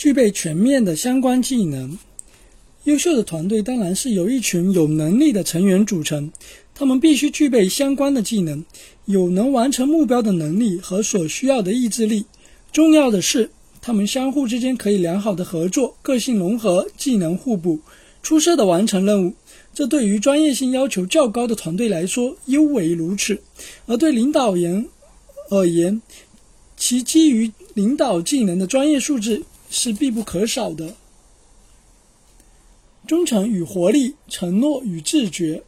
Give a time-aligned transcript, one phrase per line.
[0.00, 1.98] 具备全面的相关技能。
[2.84, 6.32] 优秀的团队当然是由一群有能力的成员组成，
[6.74, 8.64] 他们必须具备相关的技能，
[9.04, 12.24] 有能完成目标的能力和所需要的意志力。
[12.72, 13.50] 重要的是，
[13.82, 17.80] 他们相互之间可以良好的合作，个性融合，技能互补，
[18.22, 19.34] 出色的完成任务。
[19.74, 23.42] 这对于专业性要求较高的团队来说尤为如此，
[23.84, 24.88] 而对领导人
[25.50, 26.00] 而言，
[26.78, 30.96] 其基于领导技能的专业素质是必不可少的。
[33.06, 35.62] 忠诚与活力，承诺与自觉，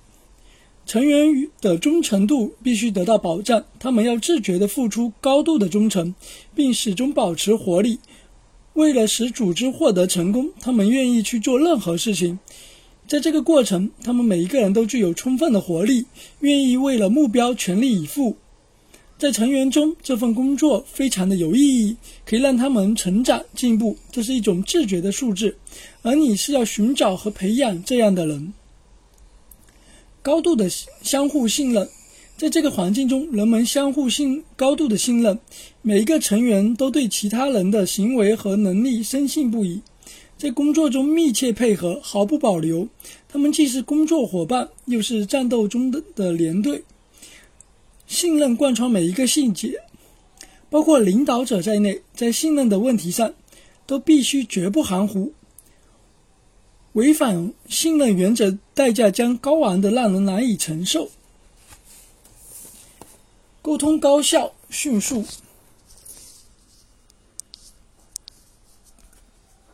[0.85, 3.65] 成员的忠诚度必须得到保障。
[3.79, 6.15] 他们要自觉地付出高度的忠诚，
[6.55, 7.99] 并始终保持活力。
[8.75, 12.39] 为了使组织获得成功，他们愿意去做任何事情。
[13.09, 16.07] 在这个过程，他们每一个人都具有充分的活力，
[16.41, 18.37] 愿意为了目标全力以赴。
[19.23, 25.57] 在成员中，这份工作非常的有意义，可以让他们成长进步，这是一种自觉的素质。
[26.03, 28.53] 而你是要寻找和培养这样的人。
[30.23, 31.89] 高度的相互信任，
[32.37, 35.39] 在这个环境中，人们相互信高度的信任，
[35.83, 39.81] 每一个成员都对其他人的行为和能力深信不疑，
[40.37, 42.89] 在工作中密切配合，毫不保留。
[43.29, 46.83] 他们既是工作伙伴，又是战斗中的的连队。
[48.13, 49.81] 信任贯穿每一个细节，
[50.69, 53.33] 包括领导者在内，在信任的问题上，
[53.87, 55.33] 都必须绝不含糊。
[56.93, 61.11] 违反信任原则，代价将高昂的，让人难以承受。
[63.63, 65.25] 沟通高效、迅速，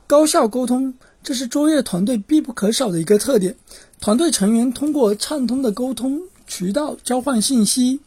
[0.06, 0.94] 高效沟通，
[1.24, 3.56] 这是卓越团队必不可少的一个特点。
[4.00, 8.00] 团队成员通过畅通的沟通渠道交换信息。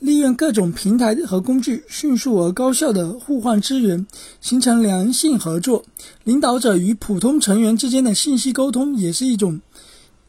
[0.00, 4.06] 利用各种平台和工具，迅速而高效地互换资源，
[4.40, 5.84] 形成良性合作。
[6.22, 9.60] 领导者与普通成员之间的信息沟通也是一种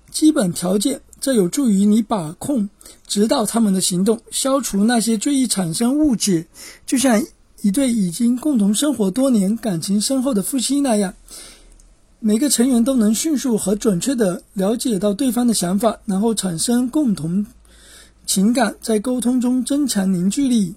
[0.09, 2.67] 基本条件，这有助于你把控、
[3.05, 6.47] 指导他们的行动，消除那些最易产生误解。
[6.87, 7.23] 就像
[7.61, 11.13] 一对已经共同生活多年、感情深厚的夫妻那样，
[12.21, 17.45] 每个成员都能迅速和准确地了解到对方的想法，然后产生共同。
[18.25, 20.75] 情感在沟通中增强凝聚力，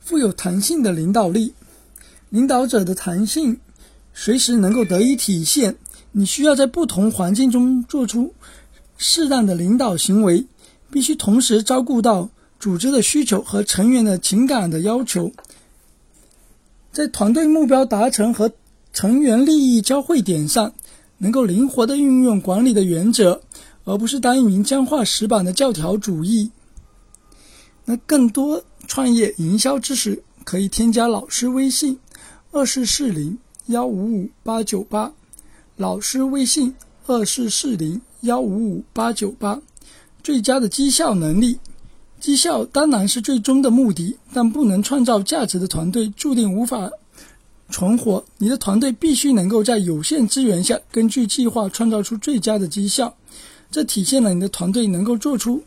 [0.00, 1.52] 富有弹性的领导力，
[2.30, 3.58] 领导者的弹性
[4.14, 5.76] 随时能够得以体现。
[6.12, 8.32] 你需要在不同环境中做出
[8.96, 10.46] 适当的领导行为，
[10.90, 15.32] 必须同时照顾到组织的需求和成员的情感的要求，
[16.92, 18.52] 在团队目标达成和
[18.92, 20.72] 成员利益交汇点上，
[21.18, 23.42] 能够灵活的运用管理的原则。
[23.84, 26.50] 而不是当一名僵化死板的教条主义。
[27.86, 31.98] 那更多创业营销知识，可以添加老师微信：
[32.52, 35.14] 二四四零幺五五八九八。
[35.76, 36.74] 老师微信：
[37.06, 39.58] 二四四零幺五五八九八。
[40.22, 41.58] 最佳的绩效能力，
[42.20, 46.90] 绩效当然是最终的目的，但不能创造价值的团队注定无法
[47.70, 48.24] 存活。
[48.38, 53.14] 你的团队必须能够在有限资源下，根据计划创造出最佳的绩效。
[53.70, 55.62] 这体现了你的团队能够做出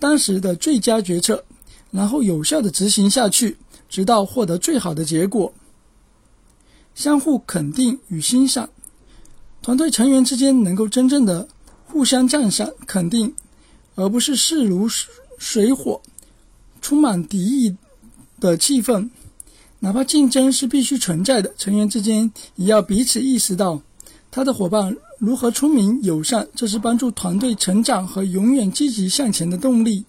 [0.00, 1.44] 当时的最佳决策，
[1.92, 3.56] 然后有效的执行下去，
[3.88, 5.52] 直到获得最好的结果。
[6.94, 8.68] 相互肯定与欣赏，
[9.62, 11.48] 团队成员之间能够真正的
[11.86, 13.34] 互相赞赏、肯定，
[13.94, 14.88] 而不是势如
[15.38, 16.00] 水火、
[16.80, 17.76] 充满敌意
[18.40, 19.10] 的气氛。
[19.84, 23.82] 哪怕竞争是必须存在的，成员之间也要彼此意识到
[24.30, 24.96] 他的伙伴。
[25.18, 26.48] 如何聪明友善？
[26.54, 30.06] 这是帮助团队成长和永远积极向前的动力。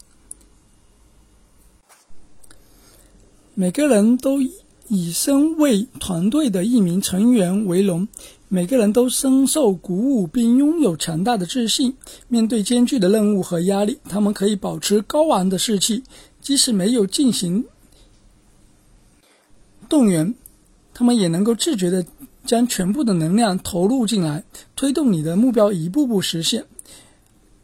[3.54, 4.40] 每个人都
[4.88, 8.08] 以身为团队的一名成员为荣，
[8.48, 11.94] 每个人都深受鼓舞并拥有强大的自信。
[12.30, 16.02] 面对艰巨的任务和压力，他们可以保持高昂的士气，
[16.42, 17.66] 即使没有进行
[19.88, 20.36] 动员，
[20.94, 22.06] 他们也能够自觉地。
[22.46, 24.44] 将全部的能量投入进来，
[24.76, 26.66] 推动你的目标一步步实现。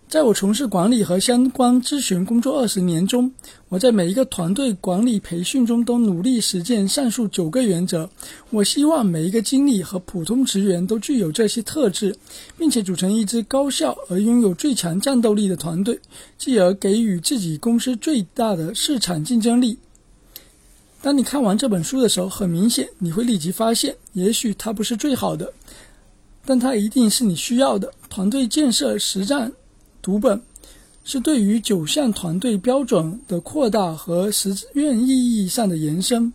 [0.09, 3.31] 在我从事管理和相关咨询工作二十年中，
[3.69, 8.09] 我在每一个团队管理培训中都努力实践上述九个原则。
[8.49, 12.15] 我希望每一个经理和普通职员都具有这些特质，
[12.57, 15.99] 并且组成一支高效而拥有最强战斗力的团队，
[16.39, 19.77] 继而给予自己公司最大的市场竞争力。
[21.03, 25.51] 当你看完这本书的时候，很明显你会立即发现，也许它不是最好的，
[26.45, 27.91] 但它一定是你需要的。
[28.07, 29.51] 团队建设实战
[29.99, 30.39] 读本
[31.03, 36.31] 是对于九项团队标准的扩大和实践意义上的延伸。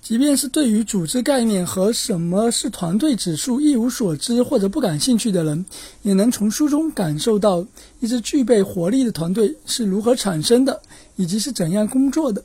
[0.00, 5.64] 即便是对于组织概念和什么是团队指数一无所知或者不感兴趣的人，
[6.02, 7.66] 也能从书中感受到
[7.98, 10.80] 一支具备活力的团队是如何产生的，
[11.16, 12.44] 以及是怎样工作的。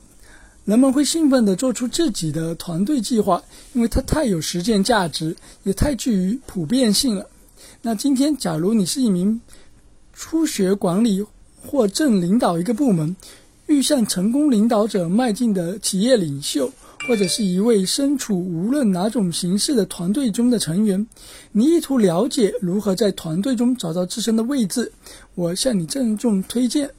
[0.66, 7.28] 人们会兴奋地做出自己的团队计划，因为它太有实践价值，也太具于普遍性了。
[7.82, 9.42] 那今天，假如你是一名
[10.14, 11.26] 初学管理
[11.62, 13.16] 或正领导一个部门，
[13.68, 16.72] 欲向成功领导者迈进的企业领袖。
[17.08, 21.08] 或者是一位身处无论哪种形式的团队中的成员，
[21.54, 24.92] 你意图了解如何在团队中找到自身的位置，
[25.34, 26.92] 我向你郑重推荐